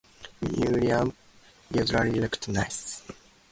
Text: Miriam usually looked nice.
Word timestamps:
Miriam 0.41 1.13
usually 1.71 2.13
looked 2.19 2.47
nice. 2.47 3.03